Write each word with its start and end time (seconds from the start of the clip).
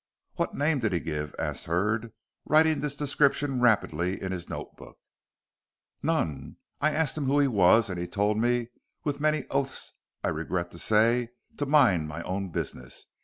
"What 0.33 0.55
name 0.55 0.79
did 0.79 0.93
he 0.93 0.99
give?" 0.99 1.35
asked 1.37 1.65
Hurd, 1.65 2.11
writing 2.45 2.79
this 2.79 2.95
description 2.95 3.61
rapidly 3.61 4.19
in 4.19 4.31
his 4.31 4.49
note 4.49 4.75
book. 4.75 4.97
"None. 6.01 6.57
I 6.81 6.89
asked 6.91 7.15
him 7.15 7.25
who 7.27 7.37
he 7.37 7.47
was, 7.47 7.87
and 7.87 7.99
he 7.99 8.07
told 8.07 8.39
me 8.39 8.69
with 9.03 9.21
many 9.21 9.45
oaths 9.51 9.93
I 10.23 10.29
regret 10.29 10.71
to 10.71 10.79
say 10.79 11.29
to 11.57 11.67
mind 11.67 12.07
my 12.07 12.23
own 12.23 12.49
business. 12.49 13.05